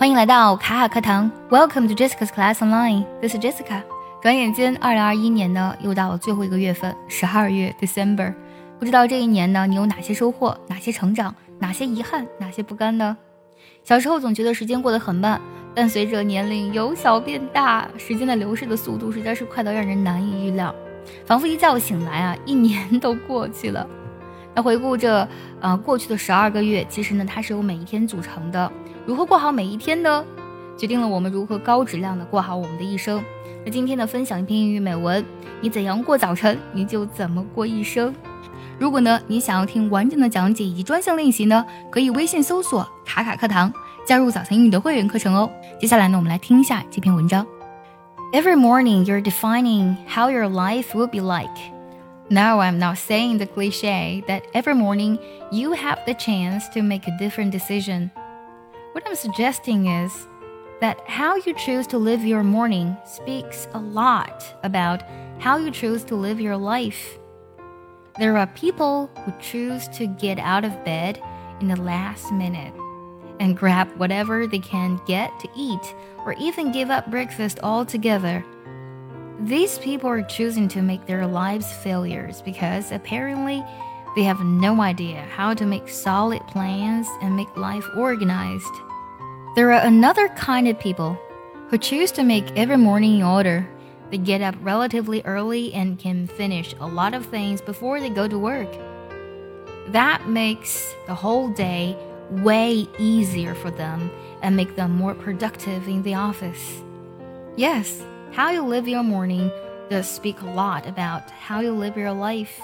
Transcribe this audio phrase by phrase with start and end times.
[0.00, 3.04] 欢迎来到卡卡课堂，Welcome to Jessica's Class Online。
[3.20, 3.82] This is Jessica。
[4.22, 8.32] 转眼间，二零二一年呢又到了最后一个月份，十二月 December。
[8.78, 13.14] 不知道这一年呢，你有哪些收获，哪些成长，哪些遗憾，哪些不甘呢？
[13.84, 15.38] 小时候总觉得时间过得很慢，
[15.74, 20.74] 但随着年龄由小变大，时间的流逝的速度实在是快到让人难以预料，
[21.26, 23.86] 仿佛一觉醒来啊，一年都过去了。
[24.54, 25.26] 那回顾着，
[25.60, 28.70] 呃，过去的十二个月，其实呢，它是由每一天组成的。
[29.06, 30.24] 如何过好每一天呢？
[30.76, 33.22] 决定了我们如何高质量的过好我们的一生。
[33.64, 35.24] 那今天呢，分享一篇英语美文：
[35.60, 38.14] 你怎样过早晨，你就怎么过一生。
[38.78, 43.70] 如果呢，你想要听完整的讲解以及专项练习呢，可以微信搜索“卡卡课堂”，
[44.06, 45.50] 加入早餐英语的会员课程哦。
[45.78, 47.46] 接下来呢，我们来听一下这篇文章。
[48.32, 51.79] Every morning you're defining how your life will be like.
[52.32, 55.18] Now, I'm not saying the cliche that every morning
[55.50, 58.12] you have the chance to make a different decision.
[58.92, 60.28] What I'm suggesting is
[60.80, 65.02] that how you choose to live your morning speaks a lot about
[65.40, 67.18] how you choose to live your life.
[68.20, 71.20] There are people who choose to get out of bed
[71.60, 72.72] in the last minute
[73.40, 78.44] and grab whatever they can get to eat or even give up breakfast altogether
[79.42, 83.64] these people are choosing to make their lives failures because apparently
[84.14, 88.72] they have no idea how to make solid plans and make life organized.
[89.56, 91.18] There are another kind of people
[91.68, 93.68] who choose to make every morning in order.
[94.10, 98.28] They get up relatively early and can finish a lot of things before they go
[98.28, 98.70] to work.
[99.88, 101.96] That makes the whole day
[102.30, 104.10] way easier for them
[104.42, 106.82] and make them more productive in the office.
[107.56, 108.02] Yes,
[108.32, 109.50] how you live your morning
[109.88, 112.60] does speak a lot about how you live your life.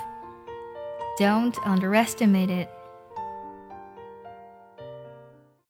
[1.19, 2.70] Don't underestimate it.